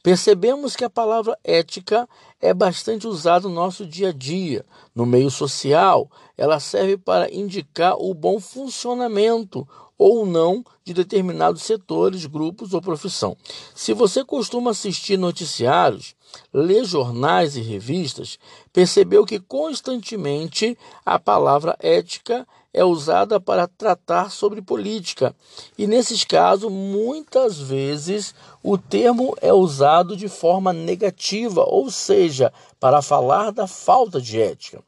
Percebemos 0.07 0.77
que 0.77 0.85
a 0.85 0.89
palavra 0.89 1.37
ética 1.43 2.09
é 2.41 2.55
bastante 2.55 3.09
usada 3.09 3.49
no 3.49 3.55
nosso 3.57 3.85
dia 3.85 4.11
a 4.11 4.13
dia, 4.13 4.65
no 4.95 5.05
meio 5.05 5.29
social. 5.33 6.09
Ela 6.39 6.61
serve 6.61 6.97
para 6.97 7.29
indicar 7.35 7.97
o 7.99 8.15
bom 8.15 8.39
funcionamento 8.39 9.67
ou 9.99 10.25
não 10.25 10.65
de 10.85 10.95
determinados 10.95 11.63
setores, 11.63 12.25
grupos 12.25 12.73
ou 12.73 12.81
profissão. 12.81 13.37
Se 13.75 13.93
você 13.93 14.25
costuma 14.25 14.71
assistir 14.71 15.19
noticiários, 15.19 16.15
ler 16.55 16.85
jornais 16.85 17.57
e 17.57 17.61
revistas, 17.61 18.39
percebeu 18.73 19.27
que 19.27 19.41
constantemente 19.41 20.79
a 21.05 21.19
palavra 21.19 21.77
ética 21.81 22.47
é 22.77 22.85
usada 22.85 23.41
para 23.41 23.67
tratar 23.67 24.31
sobre 24.31 24.61
política. 24.61 25.35
E 25.79 25.87
nesses 25.87 26.25
casos, 26.25 26.71
muitas 26.71 27.59
vezes 27.59 28.35
o 28.63 28.77
termo 28.77 29.35
é 29.41 29.51
usado 29.51 30.15
de 30.15 30.29
forma 30.29 30.75
negativa, 30.75 31.65
ou 31.67 31.91
seja, 31.91 32.53
para 32.79 33.01
falar 33.01 33.51
da 33.51 33.67
falta 33.67 34.21
de 34.21 34.39
ética. 34.39 34.85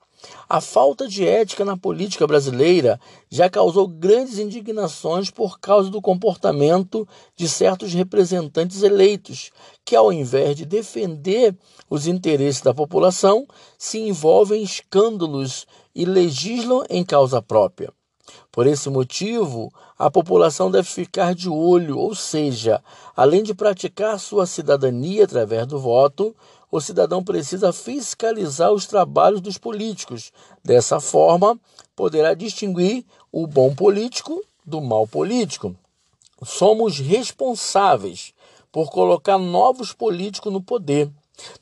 A 0.49 0.61
falta 0.61 1.07
de 1.07 1.27
ética 1.27 1.65
na 1.65 1.77
política 1.77 2.27
brasileira 2.27 2.99
já 3.31 3.49
causou 3.49 3.87
grandes 3.87 4.39
indignações 4.39 5.31
por 5.31 5.61
causa 5.61 5.91
do 5.91 6.01
comportamento 6.01 7.07
de 7.37 7.49
certos 7.49 7.93
representantes 7.93 8.83
eleitos, 8.83 9.51
que, 9.85 9.95
ao 9.95 10.13
invés 10.13 10.57
de 10.57 10.65
defender 10.65 11.57
os 11.89 12.07
interesses 12.07 12.63
da 12.63 12.75
população, 12.75 13.47
se 13.77 13.99
envolvem 13.99 14.61
em 14.61 14.65
escândalos 14.65 15.67
e 15.95 16.05
legislam 16.05 16.85
em 16.89 17.05
causa 17.05 17.41
própria. 17.41 17.93
Por 18.51 18.67
esse 18.67 18.91
motivo, 18.91 19.73
a 19.99 20.11
população 20.11 20.71
deve 20.71 20.89
ficar 20.89 21.35
de 21.35 21.49
olho, 21.49 21.99
ou 21.99 22.15
seja, 22.15 22.83
além 23.17 23.43
de 23.43 23.55
praticar 23.55 24.19
sua 24.19 24.47
cidadania 24.47 25.25
através 25.25 25.67
do 25.67 25.79
voto, 25.79 26.35
o 26.71 26.81
cidadão 26.81 27.25
precisa 27.25 27.73
fiscalizar 27.73 28.73
os 28.73 28.87
trabalhos 28.87 29.41
dos 29.41 29.57
políticos. 29.57 30.33
Dessa 30.63 31.01
forma, 31.01 31.59
poderá 31.97 32.35
distinguir 32.35 33.05
o 33.33 33.47
bom 33.47 33.75
político 33.75 34.43
do 34.65 34.81
mal 34.81 35.07
político. 35.07 35.75
Somos 36.45 36.99
responsáveis 36.99 38.33
por 38.71 38.91
colocar 38.91 39.39
novos 39.39 39.93
políticos 39.93 40.53
no 40.53 40.63
poder. 40.63 41.11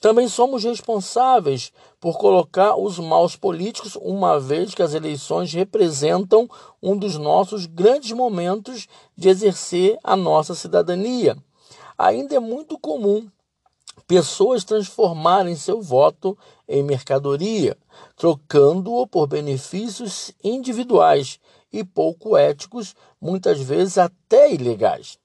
Também 0.00 0.26
somos 0.26 0.64
responsáveis 0.64 1.72
por 2.00 2.18
colocar 2.18 2.76
os 2.76 2.98
maus 2.98 3.36
políticos, 3.36 3.96
uma 4.00 4.40
vez 4.40 4.74
que 4.74 4.82
as 4.82 4.94
eleições 4.94 5.52
representam 5.52 6.48
um 6.82 6.96
dos 6.96 7.16
nossos 7.16 7.66
grandes 7.66 8.12
momentos 8.12 8.88
de 9.16 9.28
exercer 9.28 9.98
a 10.02 10.16
nossa 10.16 10.54
cidadania. 10.54 11.36
Ainda 11.98 12.34
é 12.34 12.40
muito 12.40 12.78
comum 12.78 13.28
pessoas 14.06 14.64
transformarem 14.64 15.56
seu 15.56 15.80
voto 15.80 16.36
em 16.68 16.82
mercadoria, 16.82 17.76
trocando-o 18.16 19.06
por 19.06 19.26
benefícios 19.26 20.32
individuais 20.42 21.38
e 21.72 21.84
pouco 21.84 22.36
éticos, 22.36 22.94
muitas 23.20 23.60
vezes 23.60 23.98
até 23.98 24.52
ilegais. 24.52 25.18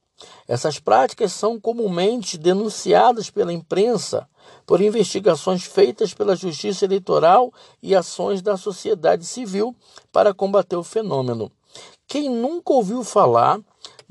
Essas 0.47 0.79
práticas 0.79 1.31
são 1.31 1.59
comumente 1.59 2.37
denunciadas 2.37 3.29
pela 3.29 3.53
imprensa 3.53 4.27
por 4.65 4.81
investigações 4.81 5.63
feitas 5.63 6.13
pela 6.13 6.35
Justiça 6.35 6.85
Eleitoral 6.85 7.51
e 7.81 7.95
ações 7.95 8.41
da 8.41 8.57
sociedade 8.57 9.25
civil 9.25 9.75
para 10.11 10.33
combater 10.33 10.75
o 10.75 10.83
fenômeno. 10.83 11.51
Quem 12.07 12.29
nunca 12.29 12.73
ouviu 12.73 13.03
falar 13.03 13.59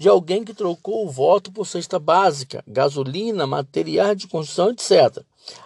de 0.01 0.09
alguém 0.09 0.43
que 0.43 0.55
trocou 0.55 1.05
o 1.05 1.11
voto 1.11 1.53
por 1.53 1.67
cesta 1.67 1.99
básica, 1.99 2.65
gasolina, 2.67 3.47
material 3.47 4.15
de 4.15 4.27
construção, 4.27 4.71
etc. 4.71 5.23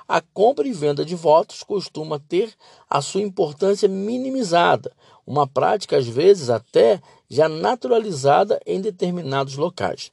A 0.08 0.20
compra 0.20 0.66
e 0.66 0.72
venda 0.72 1.04
de 1.04 1.14
votos 1.14 1.62
costuma 1.62 2.18
ter 2.18 2.52
a 2.90 3.00
sua 3.00 3.22
importância 3.22 3.88
minimizada, 3.88 4.90
uma 5.24 5.46
prática 5.46 5.96
às 5.96 6.08
vezes 6.08 6.50
até 6.50 7.00
já 7.30 7.48
naturalizada 7.48 8.60
em 8.66 8.80
determinados 8.80 9.54
locais. 9.54 10.10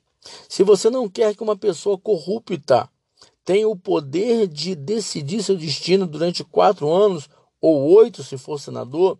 Se 0.47 0.61
você 0.61 0.91
não 0.91 1.09
quer 1.09 1.35
que 1.35 1.41
uma 1.41 1.57
pessoa 1.57 1.97
corrupta 1.97 2.87
tenha 3.43 3.67
o 3.67 3.75
poder 3.75 4.47
de 4.47 4.75
decidir 4.75 5.41
seu 5.41 5.57
destino 5.57 6.05
durante 6.05 6.43
quatro 6.43 6.93
anos 6.93 7.27
ou 7.59 7.91
oito, 7.95 8.23
se 8.23 8.37
for 8.37 8.59
senador, 8.59 9.17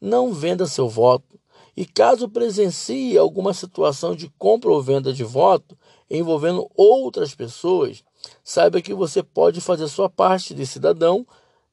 não 0.00 0.32
venda 0.32 0.66
seu 0.66 0.88
voto. 0.88 1.39
E 1.80 1.86
caso 1.86 2.28
presencie 2.28 3.16
alguma 3.16 3.54
situação 3.54 4.14
de 4.14 4.30
compra 4.38 4.70
ou 4.70 4.82
venda 4.82 5.14
de 5.14 5.24
voto 5.24 5.74
envolvendo 6.10 6.70
outras 6.76 7.34
pessoas, 7.34 8.04
saiba 8.44 8.82
que 8.82 8.92
você 8.92 9.22
pode 9.22 9.62
fazer 9.62 9.88
sua 9.88 10.06
parte 10.06 10.52
de 10.52 10.66
cidadão 10.66 11.26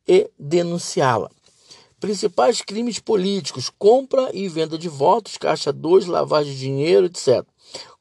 e 0.08 0.32
denunciá-la. 0.40 1.30
Principais 2.00 2.62
crimes 2.62 3.00
políticos: 3.00 3.70
compra 3.78 4.30
e 4.34 4.48
venda 4.48 4.78
de 4.78 4.88
votos, 4.88 5.36
caixa 5.36 5.74
2, 5.74 6.06
lavagem 6.06 6.54
de 6.54 6.60
dinheiro, 6.60 7.08
etc. 7.08 7.46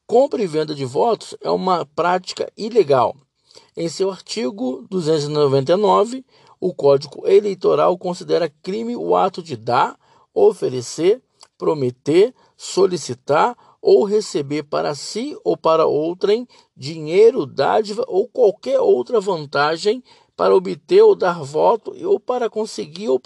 Compra 0.05 0.41
e 0.41 0.47
venda 0.47 0.73
de 0.73 0.85
votos 0.85 1.35
é 1.41 1.51
uma 1.51 1.85
prática 1.87 2.49
ilegal. 2.55 3.17
Em 3.75 3.89
seu 3.89 4.09
artigo 4.09 4.87
299, 4.89 6.23
o 6.57 6.73
Código 6.73 7.27
Eleitoral 7.27 7.97
considera 7.97 8.49
crime 8.63 8.95
o 8.95 9.13
ato 9.13 9.43
de 9.43 9.57
dar, 9.57 9.99
oferecer, 10.33 11.21
prometer, 11.57 12.33
solicitar 12.55 13.55
ou 13.81 14.03
receber 14.03 14.63
para 14.63 14.93
si 14.95 15.37
ou 15.43 15.55
para 15.55 15.85
outrem 15.85 16.47
dinheiro, 16.75 17.45
dádiva 17.45 18.03
ou 18.07 18.27
qualquer 18.27 18.79
outra 18.79 19.19
vantagem 19.19 20.03
para 20.35 20.55
obter 20.55 21.01
ou 21.01 21.15
dar 21.15 21.41
voto 21.43 21.95
ou 22.05 22.19
para 22.19 22.49
conseguir 22.49 23.09
ou 23.09 23.19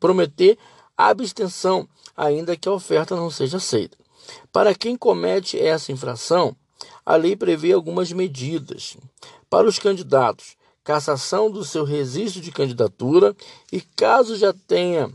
prometer 0.00 0.58
abstenção, 0.96 1.88
ainda 2.16 2.56
que 2.56 2.68
a 2.68 2.72
oferta 2.72 3.14
não 3.14 3.30
seja 3.30 3.58
aceita. 3.58 3.98
Para 4.52 4.74
quem 4.74 4.96
comete 4.96 5.58
essa 5.58 5.92
infração, 5.92 6.56
a 7.04 7.14
lei 7.16 7.36
prevê 7.36 7.72
algumas 7.72 8.10
medidas. 8.12 8.96
Para 9.48 9.68
os 9.68 9.78
candidatos, 9.78 10.56
cassação 10.82 11.50
do 11.50 11.64
seu 11.64 11.84
registro 11.84 12.40
de 12.40 12.50
candidatura 12.50 13.36
e 13.70 13.80
caso 13.80 14.36
já 14.36 14.52
tenha 14.52 15.12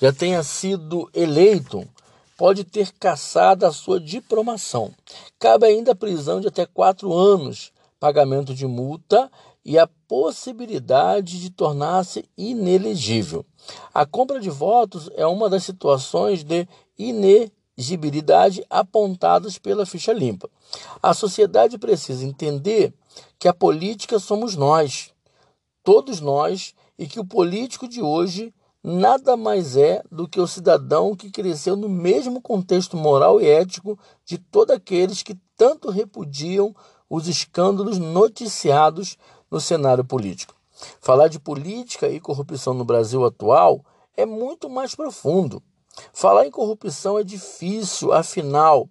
já 0.00 0.12
tenha 0.12 0.42
sido 0.42 1.10
eleito, 1.12 1.86
pode 2.36 2.62
ter 2.62 2.92
cassado 2.92 3.66
a 3.66 3.72
sua 3.72 3.98
diplomação. 3.98 4.94
Cabe 5.38 5.66
ainda 5.66 5.92
a 5.92 5.96
prisão 5.96 6.40
de 6.40 6.46
até 6.46 6.64
quatro 6.64 7.12
anos, 7.12 7.72
pagamento 7.98 8.54
de 8.54 8.66
multa 8.66 9.30
e 9.64 9.76
a 9.76 9.88
possibilidade 10.06 11.40
de 11.40 11.50
tornar-se 11.50 12.24
inelegível. 12.38 13.44
A 13.92 14.06
compra 14.06 14.40
de 14.40 14.48
votos 14.48 15.10
é 15.16 15.26
uma 15.26 15.50
das 15.50 15.64
situações 15.64 16.44
de 16.44 16.66
inegibilidade 16.96 18.64
apontadas 18.70 19.58
pela 19.58 19.84
ficha 19.84 20.12
limpa. 20.12 20.48
A 21.02 21.12
sociedade 21.12 21.76
precisa 21.76 22.24
entender 22.24 22.94
que 23.38 23.48
a 23.48 23.52
política 23.52 24.18
somos 24.20 24.54
nós, 24.54 25.10
todos 25.82 26.20
nós, 26.20 26.72
e 26.98 27.06
que 27.06 27.20
o 27.20 27.24
político 27.24 27.88
de 27.88 28.00
hoje 28.00 28.52
nada 28.88 29.36
mais 29.36 29.76
é 29.76 30.02
do 30.10 30.26
que 30.26 30.40
o 30.40 30.46
cidadão 30.46 31.14
que 31.14 31.30
cresceu 31.30 31.76
no 31.76 31.88
mesmo 31.88 32.40
contexto 32.40 32.96
moral 32.96 33.40
e 33.40 33.46
ético 33.46 33.98
de 34.24 34.38
todos 34.38 34.74
aqueles 34.74 35.22
que 35.22 35.38
tanto 35.56 35.90
repudiam 35.90 36.74
os 37.08 37.28
escândalos 37.28 37.98
noticiados 37.98 39.18
no 39.50 39.60
cenário 39.60 40.04
político. 40.04 40.54
Falar 41.00 41.28
de 41.28 41.38
política 41.38 42.08
e 42.08 42.18
corrupção 42.18 42.72
no 42.72 42.84
Brasil 42.84 43.24
atual 43.24 43.84
é 44.16 44.24
muito 44.24 44.70
mais 44.70 44.94
profundo. 44.94 45.62
Falar 46.12 46.46
em 46.46 46.50
corrupção 46.50 47.18
é 47.18 47.24
difícil, 47.24 48.12
afinal, 48.12 48.88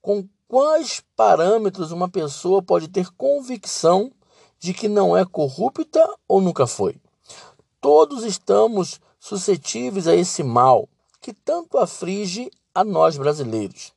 com 0.00 0.28
quais 0.46 1.02
parâmetros 1.16 1.90
uma 1.90 2.08
pessoa 2.08 2.62
pode 2.62 2.88
ter 2.88 3.10
convicção 3.16 4.12
de 4.58 4.72
que 4.74 4.88
não 4.88 5.16
é 5.16 5.24
corrupta 5.24 6.06
ou 6.28 6.40
nunca 6.40 6.66
foi? 6.66 7.00
Todos 7.80 8.24
estamos 8.24 9.00
suscetíveis 9.20 10.08
a 10.08 10.16
esse 10.16 10.42
mal 10.42 10.88
que 11.20 11.32
tanto 11.32 11.78
aflige 11.78 12.50
a 12.74 12.82
nós 12.82 13.16
brasileiros. 13.18 13.92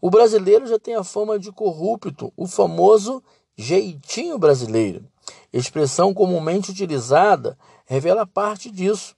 O 0.00 0.10
brasileiro 0.10 0.66
já 0.66 0.78
tem 0.78 0.96
a 0.96 1.04
fama 1.04 1.38
de 1.38 1.52
corrupto, 1.52 2.32
o 2.36 2.46
famoso 2.46 3.22
jeitinho 3.56 4.38
brasileiro. 4.38 5.04
Expressão 5.52 6.12
comumente 6.12 6.72
utilizada 6.72 7.56
revela 7.86 8.26
parte 8.26 8.70
disso. 8.70 9.14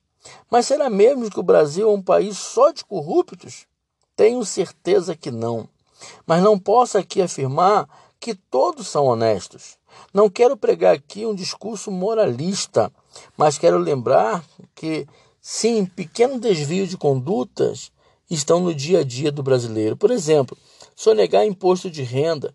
Mas 0.50 0.66
será 0.66 0.90
mesmo 0.90 1.30
que 1.30 1.40
o 1.40 1.42
Brasil 1.42 1.88
é 1.88 1.92
um 1.92 2.02
país 2.02 2.37
só 2.37 2.70
de 2.70 2.84
corruptos? 2.84 3.66
Tenho 4.14 4.44
certeza 4.44 5.16
que 5.16 5.30
não. 5.30 5.68
Mas 6.26 6.42
não 6.42 6.58
posso 6.58 6.98
aqui 6.98 7.22
afirmar 7.22 7.88
que 8.20 8.34
todos 8.34 8.88
são 8.88 9.06
honestos. 9.06 9.78
Não 10.12 10.28
quero 10.28 10.56
pregar 10.56 10.94
aqui 10.94 11.24
um 11.24 11.34
discurso 11.34 11.90
moralista, 11.90 12.92
mas 13.37 13.58
quero 13.58 13.78
lembrar 13.78 14.44
que 14.74 15.06
Sim, 15.40 15.87
pequenos 15.87 16.40
desvios 16.40 16.88
de 16.88 16.96
condutas 16.96 17.92
estão 18.29 18.61
no 18.61 18.74
dia 18.74 19.01
a 19.01 19.05
dia 19.05 19.31
do 19.31 19.42
brasileiro. 19.42 19.96
Por 19.96 20.11
exemplo, 20.11 20.59
sonegar 20.96 21.46
imposto 21.46 21.88
de 21.88 22.03
renda, 22.03 22.53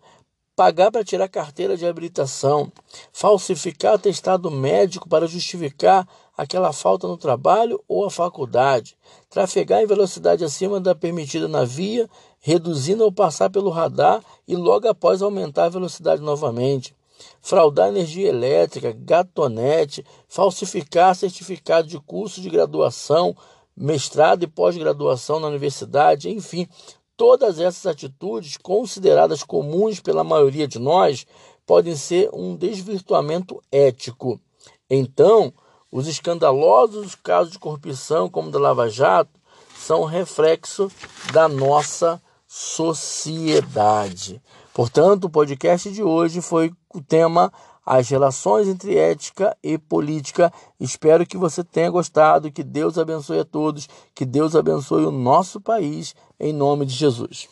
pagar 0.54 0.92
para 0.92 1.02
tirar 1.02 1.28
carteira 1.28 1.76
de 1.76 1.86
habilitação, 1.86 2.70
falsificar 3.10 3.94
atestado 3.94 4.50
médico 4.50 5.08
para 5.08 5.26
justificar 5.26 6.06
aquela 6.36 6.72
falta 6.72 7.08
no 7.08 7.16
trabalho 7.16 7.82
ou 7.88 8.04
a 8.04 8.10
faculdade, 8.10 8.96
trafegar 9.30 9.82
em 9.82 9.86
velocidade 9.86 10.44
acima 10.44 10.78
da 10.78 10.94
permitida 10.94 11.48
na 11.48 11.64
via, 11.64 12.08
reduzindo 12.38 13.02
ao 13.02 13.10
passar 13.10 13.48
pelo 13.48 13.70
radar 13.70 14.22
e 14.46 14.54
logo 14.54 14.86
após 14.86 15.22
aumentar 15.22 15.64
a 15.64 15.70
velocidade 15.70 16.20
novamente 16.20 16.94
fraudar 17.40 17.88
energia 17.88 18.28
elétrica, 18.28 18.92
gatonete, 18.92 20.04
falsificar 20.28 21.14
certificado 21.14 21.88
de 21.88 21.98
curso 22.00 22.40
de 22.40 22.50
graduação, 22.50 23.36
mestrado 23.76 24.42
e 24.42 24.46
pós-graduação 24.46 25.40
na 25.40 25.48
universidade, 25.48 26.30
enfim, 26.30 26.68
todas 27.16 27.58
essas 27.58 27.86
atitudes 27.86 28.56
consideradas 28.56 29.42
comuns 29.42 30.00
pela 30.00 30.24
maioria 30.24 30.66
de 30.66 30.78
nós 30.78 31.26
podem 31.66 31.96
ser 31.96 32.30
um 32.32 32.56
desvirtuamento 32.56 33.60
ético. 33.70 34.40
Então, 34.88 35.52
os 35.90 36.06
escandalosos 36.06 37.14
casos 37.14 37.52
de 37.52 37.58
corrupção, 37.58 38.28
como 38.28 38.48
o 38.48 38.50
da 38.50 38.58
Lava 38.58 38.88
Jato, 38.88 39.40
são 39.76 40.04
reflexo 40.04 40.90
da 41.32 41.48
nossa 41.48 42.20
sociedade. 42.46 44.40
Portanto, 44.72 45.24
o 45.24 45.30
podcast 45.30 45.90
de 45.90 46.02
hoje 46.02 46.40
foi 46.40 46.72
o 46.94 47.02
tema 47.02 47.52
As 47.84 48.08
Relações 48.08 48.68
entre 48.68 48.96
Ética 48.96 49.56
e 49.62 49.76
Política. 49.76 50.52
Espero 50.78 51.26
que 51.26 51.36
você 51.36 51.62
tenha 51.62 51.90
gostado, 51.90 52.50
que 52.50 52.62
Deus 52.62 52.96
abençoe 52.96 53.40
a 53.40 53.44
todos, 53.44 53.88
que 54.14 54.24
Deus 54.24 54.54
abençoe 54.54 55.04
o 55.04 55.10
nosso 55.10 55.60
país, 55.60 56.14
em 56.38 56.52
nome 56.52 56.86
de 56.86 56.94
Jesus. 56.94 57.48